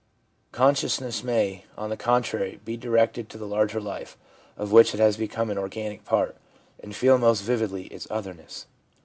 [0.51, 4.17] Con sciousness may, on the contrary, be directed to the larger life,
[4.57, 6.35] of which it has become an organic part,
[6.81, 8.65] and feel most vividly its otherness.